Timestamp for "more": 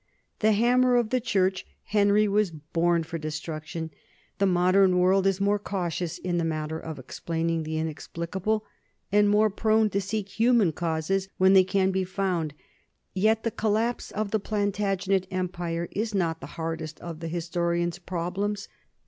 5.39-5.59, 9.29-9.51